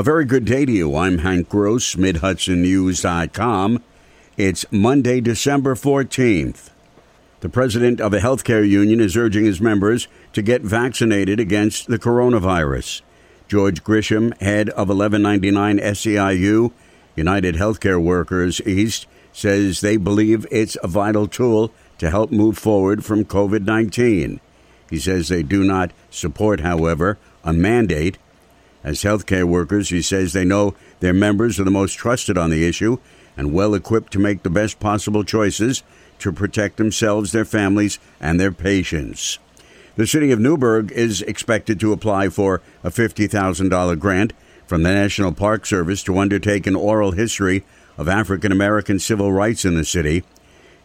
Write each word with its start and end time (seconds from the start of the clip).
A 0.00 0.02
very 0.02 0.24
good 0.24 0.46
day 0.46 0.64
to 0.64 0.72
you. 0.72 0.96
I'm 0.96 1.18
Hank 1.18 1.50
Gross, 1.50 1.94
MidHudsonNews.com. 1.94 3.82
It's 4.38 4.64
Monday, 4.72 5.20
December 5.20 5.74
14th. 5.74 6.70
The 7.40 7.50
president 7.50 8.00
of 8.00 8.14
a 8.14 8.20
healthcare 8.20 8.66
union 8.66 8.98
is 8.98 9.14
urging 9.14 9.44
his 9.44 9.60
members 9.60 10.08
to 10.32 10.40
get 10.40 10.62
vaccinated 10.62 11.38
against 11.38 11.88
the 11.88 11.98
coronavirus. 11.98 13.02
George 13.46 13.84
Gresham, 13.84 14.32
head 14.40 14.70
of 14.70 14.88
1199 14.88 15.78
SEIU, 15.80 16.72
United 17.14 17.56
Healthcare 17.56 18.02
Workers 18.02 18.62
East, 18.62 19.06
says 19.34 19.82
they 19.82 19.98
believe 19.98 20.46
it's 20.50 20.78
a 20.82 20.88
vital 20.88 21.28
tool 21.28 21.74
to 21.98 22.08
help 22.08 22.30
move 22.32 22.56
forward 22.56 23.04
from 23.04 23.26
COVID 23.26 23.66
19. 23.66 24.40
He 24.88 24.98
says 24.98 25.28
they 25.28 25.42
do 25.42 25.62
not 25.62 25.92
support, 26.08 26.60
however, 26.60 27.18
a 27.44 27.52
mandate 27.52 28.16
as 28.82 29.02
healthcare 29.02 29.44
workers, 29.44 29.90
he 29.90 30.02
says 30.02 30.32
they 30.32 30.44
know 30.44 30.74
their 31.00 31.12
members 31.12 31.60
are 31.60 31.64
the 31.64 31.70
most 31.70 31.94
trusted 31.94 32.38
on 32.38 32.50
the 32.50 32.66
issue 32.66 32.98
and 33.36 33.52
well 33.52 33.74
equipped 33.74 34.12
to 34.12 34.18
make 34.18 34.42
the 34.42 34.50
best 34.50 34.80
possible 34.80 35.24
choices 35.24 35.82
to 36.18 36.32
protect 36.32 36.76
themselves, 36.76 37.32
their 37.32 37.44
families, 37.44 37.98
and 38.20 38.38
their 38.38 38.52
patients. 38.52 39.38
The 39.96 40.06
city 40.06 40.30
of 40.30 40.40
Newburgh 40.40 40.92
is 40.92 41.22
expected 41.22 41.80
to 41.80 41.92
apply 41.92 42.28
for 42.28 42.62
a 42.84 42.90
$50,000 42.90 43.98
grant 43.98 44.32
from 44.66 44.82
the 44.82 44.92
National 44.92 45.32
Park 45.32 45.66
Service 45.66 46.02
to 46.04 46.18
undertake 46.18 46.66
an 46.66 46.76
oral 46.76 47.12
history 47.12 47.64
of 47.98 48.08
African 48.08 48.52
American 48.52 48.98
civil 48.98 49.32
rights 49.32 49.64
in 49.64 49.74
the 49.74 49.84
city. 49.84 50.22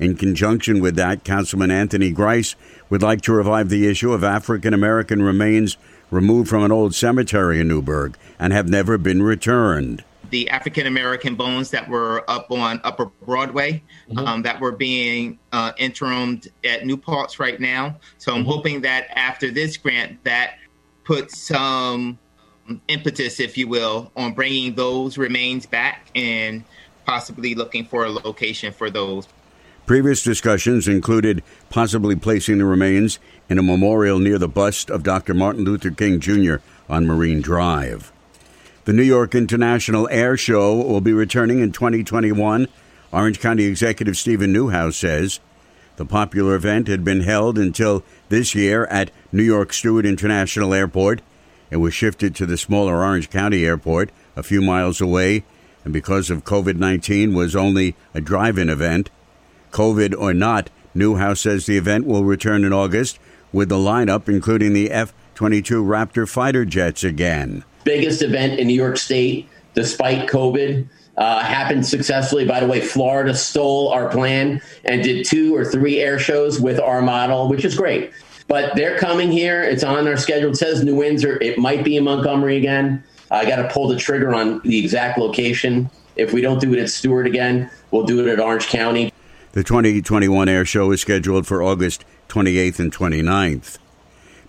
In 0.00 0.16
conjunction 0.16 0.80
with 0.80 0.96
that, 0.96 1.22
Councilman 1.22 1.70
Anthony 1.70 2.10
Grice 2.10 2.56
would 2.90 3.02
like 3.02 3.20
to 3.22 3.32
revive 3.32 3.68
the 3.68 3.86
issue 3.86 4.12
of 4.12 4.24
African 4.24 4.74
American 4.74 5.22
remains 5.22 5.76
removed 6.10 6.48
from 6.48 6.62
an 6.62 6.72
old 6.72 6.94
cemetery 6.94 7.60
in 7.60 7.68
Newburgh 7.68 8.16
and 8.38 8.52
have 8.52 8.68
never 8.68 8.98
been 8.98 9.22
returned. 9.22 10.04
The 10.30 10.50
African 10.50 10.86
American 10.86 11.36
bones 11.36 11.70
that 11.70 11.88
were 11.88 12.28
up 12.28 12.50
on 12.50 12.80
Upper 12.82 13.06
Broadway 13.06 13.82
mm-hmm. 14.08 14.18
um, 14.18 14.42
that 14.42 14.60
were 14.60 14.72
being 14.72 15.38
uh, 15.52 15.72
interimed 15.76 16.48
at 16.64 16.84
New 16.84 16.96
Paltz 16.96 17.38
right 17.38 17.60
now. 17.60 17.96
So 18.18 18.32
I'm 18.32 18.40
mm-hmm. 18.40 18.50
hoping 18.50 18.80
that 18.82 19.06
after 19.14 19.50
this 19.50 19.76
grant, 19.76 20.24
that 20.24 20.58
puts 21.04 21.38
some 21.38 22.18
impetus, 22.88 23.40
if 23.40 23.58
you 23.58 23.68
will, 23.68 24.10
on 24.16 24.32
bringing 24.32 24.74
those 24.74 25.18
remains 25.18 25.66
back 25.66 26.08
and 26.14 26.64
possibly 27.04 27.54
looking 27.54 27.84
for 27.84 28.04
a 28.04 28.10
location 28.10 28.72
for 28.72 28.90
those. 28.90 29.28
Previous 29.86 30.22
discussions 30.22 30.88
included 30.88 31.42
possibly 31.68 32.16
placing 32.16 32.56
the 32.56 32.64
remains 32.64 33.18
in 33.50 33.58
a 33.58 33.62
memorial 33.62 34.18
near 34.18 34.38
the 34.38 34.48
bust 34.48 34.88
of 34.88 35.02
Dr. 35.02 35.34
Martin 35.34 35.64
Luther 35.64 35.90
King 35.90 36.20
Jr. 36.20 36.56
on 36.88 37.06
Marine 37.06 37.42
Drive. 37.42 38.10
The 38.86 38.94
New 38.94 39.02
York 39.02 39.34
International 39.34 40.08
Air 40.10 40.38
Show 40.38 40.74
will 40.76 41.02
be 41.02 41.12
returning 41.12 41.60
in 41.60 41.70
2021. 41.70 42.66
Orange 43.12 43.40
County 43.40 43.64
Executive 43.64 44.16
Stephen 44.16 44.54
Neuhaus 44.54 44.94
says 44.94 45.40
the 45.96 46.06
popular 46.06 46.54
event 46.54 46.88
had 46.88 47.04
been 47.04 47.20
held 47.20 47.58
until 47.58 48.02
this 48.30 48.54
year 48.54 48.86
at 48.86 49.10
New 49.32 49.42
York 49.42 49.74
Stewart 49.74 50.06
International 50.06 50.72
Airport. 50.72 51.20
It 51.70 51.76
was 51.76 51.92
shifted 51.92 52.34
to 52.36 52.46
the 52.46 52.56
smaller 52.56 53.04
Orange 53.04 53.28
County 53.28 53.66
Airport 53.66 54.10
a 54.34 54.42
few 54.42 54.62
miles 54.62 55.02
away, 55.02 55.44
and 55.84 55.92
because 55.92 56.30
of 56.30 56.44
COVID 56.44 56.76
19 56.76 57.34
was 57.34 57.54
only 57.54 57.94
a 58.14 58.22
drive-in 58.22 58.70
event. 58.70 59.10
COVID 59.74 60.14
or 60.16 60.32
not, 60.32 60.70
Neuhaus 60.94 61.38
says 61.38 61.66
the 61.66 61.76
event 61.76 62.06
will 62.06 62.24
return 62.24 62.64
in 62.64 62.72
August 62.72 63.18
with 63.52 63.68
the 63.68 63.76
lineup 63.76 64.28
including 64.28 64.72
the 64.72 64.90
F 64.90 65.12
22 65.34 65.82
Raptor 65.82 66.28
fighter 66.28 66.64
jets 66.64 67.02
again. 67.02 67.64
Biggest 67.82 68.22
event 68.22 68.58
in 68.60 68.68
New 68.68 68.74
York 68.74 68.96
State 68.96 69.48
despite 69.74 70.28
COVID. 70.28 70.88
Uh, 71.16 71.40
happened 71.40 71.86
successfully. 71.86 72.44
By 72.44 72.58
the 72.58 72.66
way, 72.66 72.80
Florida 72.80 73.34
stole 73.34 73.88
our 73.90 74.08
plan 74.08 74.60
and 74.84 75.02
did 75.02 75.24
two 75.24 75.54
or 75.54 75.64
three 75.64 76.00
air 76.00 76.18
shows 76.18 76.60
with 76.60 76.80
our 76.80 77.02
model, 77.02 77.48
which 77.48 77.64
is 77.64 77.76
great. 77.76 78.10
But 78.48 78.74
they're 78.74 78.98
coming 78.98 79.30
here. 79.30 79.62
It's 79.62 79.84
on 79.84 80.08
our 80.08 80.16
schedule. 80.16 80.50
It 80.50 80.56
says 80.56 80.82
New 80.82 80.96
Windsor. 80.96 81.40
It 81.40 81.56
might 81.56 81.84
be 81.84 81.96
in 81.96 82.02
Montgomery 82.02 82.56
again. 82.56 83.04
I 83.30 83.44
got 83.44 83.56
to 83.56 83.68
pull 83.68 83.86
the 83.86 83.96
trigger 83.96 84.34
on 84.34 84.60
the 84.64 84.76
exact 84.76 85.16
location. 85.18 85.88
If 86.16 86.32
we 86.32 86.40
don't 86.40 86.60
do 86.60 86.72
it 86.72 86.80
at 86.80 86.90
Stewart 86.90 87.28
again, 87.28 87.70
we'll 87.92 88.04
do 88.04 88.26
it 88.26 88.32
at 88.32 88.40
Orange 88.40 88.66
County. 88.66 89.13
The 89.54 89.62
2021 89.62 90.48
air 90.48 90.64
show 90.64 90.90
is 90.90 91.00
scheduled 91.00 91.46
for 91.46 91.62
August 91.62 92.04
28th 92.28 92.80
and 92.80 92.92
29th. 92.92 93.78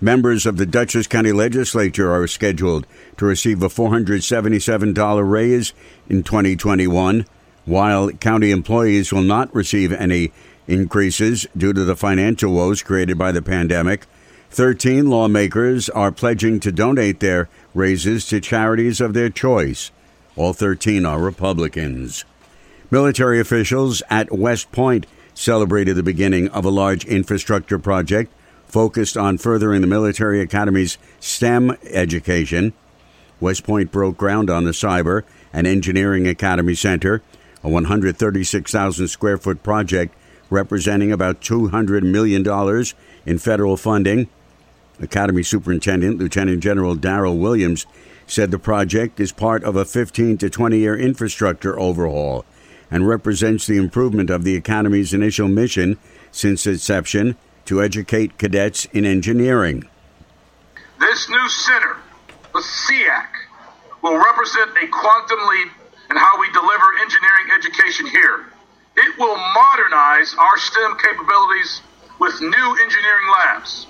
Members 0.00 0.46
of 0.46 0.56
the 0.56 0.64
Dutchess 0.64 1.06
County 1.06 1.30
Legislature 1.30 2.10
are 2.10 2.26
scheduled 2.26 2.86
to 3.18 3.26
receive 3.26 3.62
a 3.62 3.68
$477 3.68 5.30
raise 5.30 5.74
in 6.08 6.22
2021, 6.22 7.26
while 7.66 8.12
county 8.12 8.50
employees 8.50 9.12
will 9.12 9.20
not 9.20 9.54
receive 9.54 9.92
any 9.92 10.32
increases 10.66 11.46
due 11.54 11.74
to 11.74 11.84
the 11.84 11.96
financial 11.96 12.54
woes 12.54 12.82
created 12.82 13.18
by 13.18 13.30
the 13.30 13.42
pandemic. 13.42 14.06
13 14.48 15.10
lawmakers 15.10 15.90
are 15.90 16.12
pledging 16.12 16.58
to 16.60 16.72
donate 16.72 17.20
their 17.20 17.50
raises 17.74 18.26
to 18.28 18.40
charities 18.40 19.02
of 19.02 19.12
their 19.12 19.28
choice. 19.28 19.90
All 20.34 20.54
13 20.54 21.04
are 21.04 21.20
Republicans. 21.20 22.24
Military 22.90 23.40
officials 23.40 24.02
at 24.10 24.30
West 24.30 24.70
Point 24.70 25.06
celebrated 25.32 25.96
the 25.96 26.02
beginning 26.02 26.48
of 26.48 26.64
a 26.64 26.70
large 26.70 27.04
infrastructure 27.06 27.78
project 27.78 28.30
focused 28.66 29.16
on 29.16 29.38
furthering 29.38 29.80
the 29.80 29.86
military 29.86 30.40
academy's 30.40 30.98
STEM 31.18 31.76
education. 31.84 32.74
West 33.40 33.64
Point 33.64 33.90
broke 33.90 34.18
ground 34.18 34.50
on 34.50 34.64
the 34.64 34.72
Cyber 34.72 35.22
and 35.52 35.66
Engineering 35.66 36.28
Academy 36.28 36.74
Center, 36.74 37.22
a 37.62 37.70
136,000 37.70 39.08
square 39.08 39.38
foot 39.38 39.62
project 39.62 40.14
representing 40.50 41.10
about 41.10 41.40
$200 41.40 42.02
million 42.02 42.84
in 43.24 43.38
federal 43.38 43.76
funding. 43.78 44.28
Academy 45.00 45.42
Superintendent 45.42 46.18
Lieutenant 46.18 46.62
General 46.62 46.94
Darryl 46.94 47.40
Williams 47.40 47.86
said 48.26 48.50
the 48.50 48.58
project 48.58 49.18
is 49.18 49.32
part 49.32 49.64
of 49.64 49.74
a 49.74 49.84
15 49.86 50.36
to 50.38 50.50
20 50.50 50.78
year 50.78 50.96
infrastructure 50.96 51.78
overhaul 51.80 52.44
and 52.94 53.08
represents 53.08 53.66
the 53.66 53.76
improvement 53.76 54.30
of 54.30 54.44
the 54.44 54.54
Academy's 54.54 55.12
initial 55.12 55.48
mission 55.48 55.98
since 56.30 56.64
inception 56.64 57.36
to 57.64 57.82
educate 57.82 58.38
cadets 58.38 58.84
in 58.92 59.04
engineering. 59.04 59.82
This 61.00 61.28
new 61.28 61.48
center, 61.48 61.96
the 62.52 62.60
CEAC, 62.60 63.26
will 64.00 64.16
represent 64.16 64.70
a 64.80 64.86
quantum 64.86 65.40
leap 65.48 65.72
in 66.08 66.16
how 66.16 66.38
we 66.38 66.46
deliver 66.52 66.84
engineering 67.02 67.48
education 67.58 68.06
here. 68.06 68.46
It 68.96 69.18
will 69.18 69.36
modernize 69.36 70.32
our 70.38 70.56
STEM 70.56 70.96
capabilities 71.02 71.82
with 72.20 72.40
new 72.40 72.76
engineering 72.80 73.26
labs, 73.42 73.88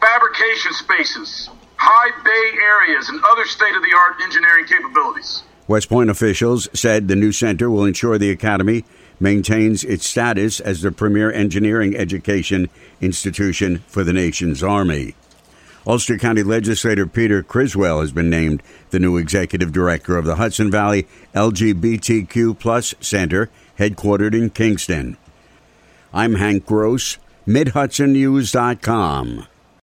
fabrication 0.00 0.72
spaces, 0.72 1.48
high 1.76 2.10
bay 2.24 2.58
areas, 2.60 3.08
and 3.08 3.22
other 3.22 3.44
state 3.44 3.76
of 3.76 3.82
the 3.82 3.96
art 3.96 4.16
engineering 4.20 4.66
capabilities. 4.66 5.44
West 5.72 5.88
Point 5.88 6.10
officials 6.10 6.68
said 6.74 7.08
the 7.08 7.16
new 7.16 7.32
center 7.32 7.70
will 7.70 7.86
ensure 7.86 8.18
the 8.18 8.28
academy 8.28 8.84
maintains 9.18 9.84
its 9.84 10.06
status 10.06 10.60
as 10.60 10.82
the 10.82 10.92
premier 10.92 11.32
engineering 11.32 11.96
education 11.96 12.68
institution 13.00 13.78
for 13.86 14.04
the 14.04 14.12
nation's 14.12 14.62
Army. 14.62 15.14
Ulster 15.86 16.18
County 16.18 16.42
legislator 16.42 17.06
Peter 17.06 17.42
Criswell 17.42 18.02
has 18.02 18.12
been 18.12 18.28
named 18.28 18.62
the 18.90 18.98
new 18.98 19.16
executive 19.16 19.72
director 19.72 20.18
of 20.18 20.26
the 20.26 20.36
Hudson 20.36 20.70
Valley 20.70 21.06
LGBTQ 21.34 22.58
Plus 22.58 22.94
Center, 23.00 23.48
headquartered 23.78 24.34
in 24.34 24.50
Kingston. 24.50 25.16
I'm 26.12 26.34
Hank 26.34 26.66
Gross, 26.66 27.16
MidHudsonNews.com. 27.46 29.46